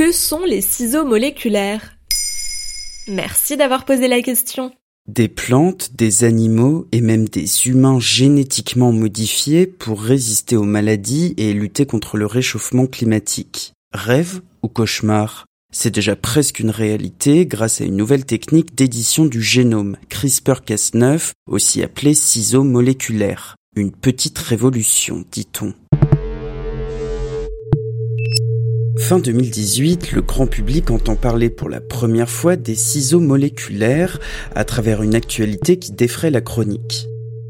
Que 0.00 0.12
sont 0.12 0.46
les 0.46 0.62
ciseaux 0.62 1.04
moléculaires 1.04 1.98
Merci 3.06 3.58
d'avoir 3.58 3.84
posé 3.84 4.08
la 4.08 4.22
question. 4.22 4.72
Des 5.06 5.28
plantes, 5.28 5.90
des 5.94 6.24
animaux 6.24 6.88
et 6.90 7.02
même 7.02 7.28
des 7.28 7.66
humains 7.66 8.00
génétiquement 8.00 8.92
modifiés 8.92 9.66
pour 9.66 10.00
résister 10.00 10.56
aux 10.56 10.64
maladies 10.64 11.34
et 11.36 11.52
lutter 11.52 11.84
contre 11.84 12.16
le 12.16 12.24
réchauffement 12.24 12.86
climatique. 12.86 13.74
Rêve 13.92 14.40
ou 14.62 14.68
cauchemar? 14.68 15.44
C'est 15.70 15.94
déjà 15.94 16.16
presque 16.16 16.60
une 16.60 16.70
réalité 16.70 17.44
grâce 17.44 17.82
à 17.82 17.84
une 17.84 17.96
nouvelle 17.96 18.24
technique 18.24 18.74
d'édition 18.74 19.26
du 19.26 19.42
génome, 19.42 19.98
CRISPR-Cas9, 20.08 21.32
aussi 21.46 21.82
appelée 21.82 22.14
ciseaux 22.14 22.64
moléculaires. 22.64 23.56
Une 23.76 23.92
petite 23.92 24.38
révolution, 24.38 25.26
dit-on. 25.30 25.74
Fin 29.10 29.18
2018, 29.18 30.12
le 30.12 30.22
grand 30.22 30.46
public 30.46 30.88
entend 30.92 31.16
parler 31.16 31.50
pour 31.50 31.68
la 31.68 31.80
première 31.80 32.30
fois 32.30 32.54
des 32.54 32.76
ciseaux 32.76 33.18
moléculaires 33.18 34.20
à 34.54 34.64
travers 34.64 35.02
une 35.02 35.16
actualité 35.16 35.80
qui 35.80 35.90
défraie 35.90 36.30
la 36.30 36.40
chronique. 36.40 37.08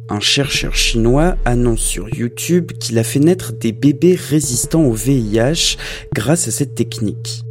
Un 0.08 0.20
chercheur 0.20 0.74
chinois 0.74 1.36
annonce 1.44 1.82
sur 1.82 2.08
YouTube 2.16 2.72
qu'il 2.80 2.98
a 2.98 3.04
fait 3.04 3.20
naître 3.20 3.52
des 3.52 3.72
bébés 3.72 4.14
résistants 4.14 4.84
au 4.84 4.94
VIH 4.94 5.76
grâce 6.14 6.48
à 6.48 6.50
cette 6.50 6.74
technique. 6.74 7.44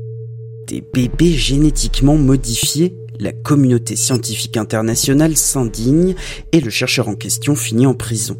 Des 0.65 0.81
bébés 0.81 1.33
génétiquement 1.33 2.17
modifiés 2.17 2.95
la 3.19 3.31
communauté 3.31 3.95
scientifique 3.95 4.57
internationale 4.57 5.37
s'indigne 5.37 6.15
et 6.51 6.61
le 6.61 6.71
chercheur 6.71 7.09
en 7.09 7.15
question 7.15 7.53
finit 7.53 7.85
en 7.85 7.93
prison. 7.93 8.37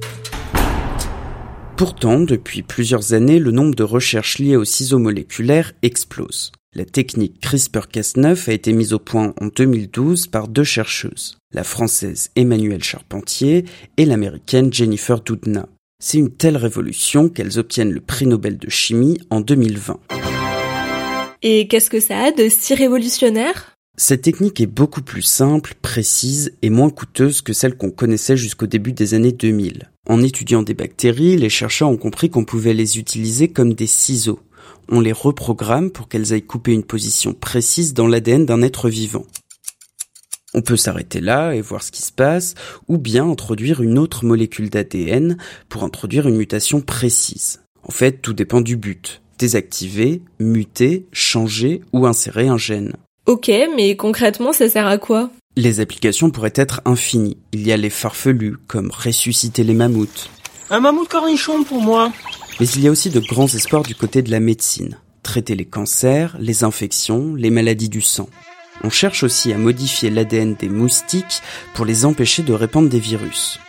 Pourtant, 1.79 2.19
depuis 2.19 2.61
plusieurs 2.61 3.13
années, 3.13 3.39
le 3.39 3.51
nombre 3.51 3.73
de 3.73 3.83
recherches 3.83 4.37
liées 4.37 4.57
aux 4.57 4.65
ciseaux 4.65 4.99
moléculaires 4.99 5.71
explose. 5.81 6.51
La 6.75 6.83
technique 6.83 7.41
CRISPR-Cas9 7.41 8.49
a 8.49 8.53
été 8.53 8.73
mise 8.73 8.91
au 8.91 8.99
point 8.99 9.33
en 9.39 9.45
2012 9.45 10.27
par 10.27 10.49
deux 10.49 10.65
chercheuses, 10.65 11.37
la 11.53 11.63
française 11.63 12.31
Emmanuelle 12.35 12.83
Charpentier 12.83 13.63
et 13.95 14.03
l'américaine 14.03 14.73
Jennifer 14.73 15.21
Doudna. 15.21 15.69
C'est 16.03 16.17
une 16.17 16.35
telle 16.35 16.57
révolution 16.57 17.29
qu'elles 17.29 17.57
obtiennent 17.57 17.93
le 17.93 18.01
prix 18.01 18.27
Nobel 18.27 18.57
de 18.57 18.69
chimie 18.69 19.17
en 19.29 19.39
2020. 19.39 20.01
Et 21.43 21.69
qu'est-ce 21.69 21.89
que 21.89 22.01
ça 22.01 22.25
a 22.25 22.31
de 22.33 22.49
si 22.49 22.75
révolutionnaire? 22.75 23.78
Cette 24.01 24.21
technique 24.21 24.61
est 24.61 24.65
beaucoup 24.65 25.01
plus 25.01 25.21
simple, 25.21 25.73
précise 25.81 26.53
et 26.61 26.69
moins 26.69 26.89
coûteuse 26.89 27.41
que 27.41 27.51
celle 27.51 27.75
qu'on 27.75 27.91
connaissait 27.91 28.37
jusqu'au 28.37 28.65
début 28.65 28.93
des 28.93 29.13
années 29.13 29.33
2000. 29.33 29.91
En 30.07 30.23
étudiant 30.23 30.63
des 30.63 30.73
bactéries, 30.73 31.35
les 31.35 31.49
chercheurs 31.49 31.89
ont 31.89 31.97
compris 31.97 32.29
qu'on 32.29 32.45
pouvait 32.45 32.73
les 32.73 32.97
utiliser 32.97 33.49
comme 33.49 33.73
des 33.73 33.87
ciseaux. 33.87 34.39
On 34.87 35.01
les 35.01 35.11
reprogramme 35.11 35.91
pour 35.91 36.07
qu'elles 36.07 36.31
aillent 36.31 36.41
couper 36.41 36.71
une 36.71 36.85
position 36.85 37.33
précise 37.33 37.93
dans 37.93 38.07
l'ADN 38.07 38.45
d'un 38.45 38.61
être 38.61 38.87
vivant. 38.89 39.25
On 40.53 40.61
peut 40.61 40.77
s'arrêter 40.77 41.19
là 41.19 41.53
et 41.53 41.59
voir 41.59 41.83
ce 41.83 41.91
qui 41.91 42.01
se 42.01 42.13
passe, 42.13 42.55
ou 42.87 42.97
bien 42.97 43.29
introduire 43.29 43.81
une 43.81 43.99
autre 43.99 44.23
molécule 44.23 44.69
d'ADN 44.69 45.37
pour 45.67 45.83
introduire 45.83 46.25
une 46.25 46.37
mutation 46.37 46.79
précise. 46.79 47.59
En 47.83 47.91
fait, 47.91 48.21
tout 48.21 48.33
dépend 48.33 48.61
du 48.61 48.77
but. 48.77 49.21
Désactiver, 49.37 50.21
muter, 50.39 51.05
changer 51.11 51.81
ou 51.91 52.07
insérer 52.07 52.47
un 52.47 52.57
gène. 52.57 52.93
Ok, 53.29 53.51
mais 53.75 53.95
concrètement, 53.95 54.53
ça 54.53 54.67
sert 54.67 54.87
à 54.87 54.97
quoi? 54.97 55.29
Les 55.55 55.81
applications 55.81 56.31
pourraient 56.31 56.51
être 56.55 56.81
infinies. 56.85 57.37
Il 57.53 57.61
y 57.61 57.71
a 57.71 57.77
les 57.77 57.91
farfelus, 57.91 58.57
comme 58.65 58.89
ressusciter 58.89 59.63
les 59.63 59.75
mammouths. 59.75 60.31
Un 60.71 60.79
mammouth 60.79 61.07
cornichon 61.07 61.63
pour 61.63 61.79
moi. 61.79 62.11
Mais 62.59 62.65
il 62.65 62.81
y 62.81 62.87
a 62.87 62.91
aussi 62.91 63.11
de 63.11 63.19
grands 63.19 63.45
espoirs 63.45 63.83
du 63.83 63.93
côté 63.93 64.23
de 64.23 64.31
la 64.31 64.39
médecine. 64.39 64.97
Traiter 65.21 65.53
les 65.53 65.65
cancers, 65.65 66.37
les 66.39 66.63
infections, 66.63 67.35
les 67.35 67.51
maladies 67.51 67.87
du 67.87 68.01
sang. 68.01 68.27
On 68.83 68.89
cherche 68.89 69.21
aussi 69.21 69.53
à 69.53 69.59
modifier 69.59 70.09
l'ADN 70.09 70.55
des 70.55 70.67
moustiques 70.67 71.43
pour 71.75 71.85
les 71.85 72.05
empêcher 72.05 72.41
de 72.41 72.53
répandre 72.53 72.89
des 72.89 72.99
virus. 72.99 73.59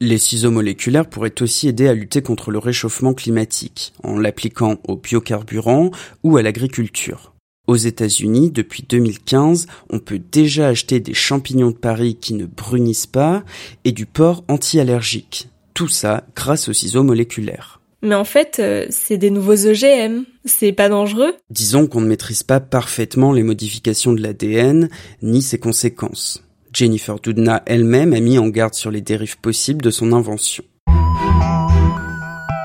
Les 0.00 0.18
ciseaux 0.18 0.50
moléculaires 0.50 1.08
pourraient 1.08 1.42
aussi 1.42 1.68
aider 1.68 1.86
à 1.86 1.94
lutter 1.94 2.22
contre 2.22 2.50
le 2.50 2.58
réchauffement 2.58 3.14
climatique, 3.14 3.92
en 4.02 4.18
l'appliquant 4.18 4.78
aux 4.88 4.96
biocarburants 4.96 5.92
ou 6.24 6.38
à 6.38 6.42
l'agriculture. 6.42 7.33
Aux 7.66 7.76
États-Unis, 7.76 8.50
depuis 8.50 8.84
2015, 8.86 9.66
on 9.88 9.98
peut 9.98 10.20
déjà 10.30 10.68
acheter 10.68 11.00
des 11.00 11.14
champignons 11.14 11.70
de 11.70 11.76
Paris 11.76 12.16
qui 12.20 12.34
ne 12.34 12.44
brunissent 12.44 13.06
pas 13.06 13.42
et 13.84 13.92
du 13.92 14.04
porc 14.04 14.44
anti-allergique. 14.48 15.48
Tout 15.72 15.88
ça 15.88 16.24
grâce 16.36 16.68
aux 16.68 16.74
ciseaux 16.74 17.02
moléculaires. 17.02 17.80
Mais 18.02 18.14
en 18.14 18.24
fait, 18.24 18.58
euh, 18.60 18.86
c'est 18.90 19.16
des 19.16 19.30
nouveaux 19.30 19.66
OGM. 19.66 20.24
C'est 20.44 20.72
pas 20.72 20.90
dangereux 20.90 21.32
Disons 21.48 21.86
qu'on 21.86 22.02
ne 22.02 22.06
maîtrise 22.06 22.42
pas 22.42 22.60
parfaitement 22.60 23.32
les 23.32 23.42
modifications 23.42 24.12
de 24.12 24.20
l'ADN 24.20 24.90
ni 25.22 25.40
ses 25.40 25.58
conséquences. 25.58 26.44
Jennifer 26.74 27.18
Doudna 27.18 27.62
elle-même 27.64 28.12
a 28.12 28.20
mis 28.20 28.38
en 28.38 28.48
garde 28.48 28.74
sur 28.74 28.90
les 28.90 29.00
dérives 29.00 29.38
possibles 29.38 29.80
de 29.80 29.90
son 29.90 30.12
invention. 30.12 30.64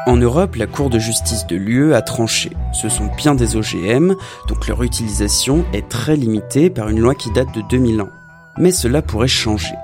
En 0.09 0.17
Europe, 0.17 0.55
la 0.55 0.65
Cour 0.65 0.89
de 0.89 0.97
justice 0.97 1.45
de 1.45 1.55
l'UE 1.55 1.93
a 1.93 2.01
tranché. 2.01 2.49
Ce 2.73 2.89
sont 2.89 3.11
bien 3.15 3.35
des 3.35 3.55
OGM, 3.55 4.15
donc 4.47 4.67
leur 4.67 4.81
utilisation 4.81 5.63
est 5.71 5.87
très 5.87 6.15
limitée 6.15 6.71
par 6.71 6.89
une 6.89 6.99
loi 6.99 7.13
qui 7.13 7.29
date 7.29 7.53
de 7.53 7.61
2000 7.69 8.01
ans. 8.01 8.09
Mais 8.57 8.71
cela 8.71 9.03
pourrait 9.03 9.27
changer. 9.27 9.75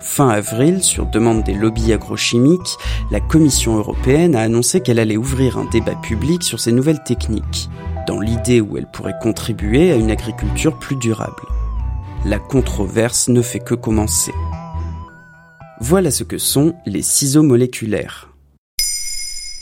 Fin 0.00 0.30
avril, 0.30 0.82
sur 0.82 1.04
demande 1.04 1.42
des 1.42 1.52
lobbies 1.52 1.92
agrochimiques, 1.92 2.78
la 3.10 3.20
Commission 3.20 3.76
européenne 3.76 4.34
a 4.36 4.40
annoncé 4.40 4.80
qu'elle 4.80 4.98
allait 4.98 5.18
ouvrir 5.18 5.58
un 5.58 5.66
débat 5.66 5.96
public 5.96 6.44
sur 6.44 6.60
ces 6.60 6.72
nouvelles 6.72 7.04
techniques, 7.04 7.68
dans 8.06 8.20
l'idée 8.20 8.62
où 8.62 8.78
elles 8.78 8.90
pourraient 8.90 9.18
contribuer 9.20 9.92
à 9.92 9.96
une 9.96 10.10
agriculture 10.10 10.78
plus 10.78 10.96
durable. 10.96 11.42
La 12.24 12.38
controverse 12.38 13.28
ne 13.28 13.42
fait 13.42 13.60
que 13.60 13.74
commencer. 13.74 14.32
Voilà 15.82 16.10
ce 16.10 16.24
que 16.24 16.38
sont 16.38 16.74
les 16.86 17.02
ciseaux 17.02 17.42
moléculaires. 17.42 18.33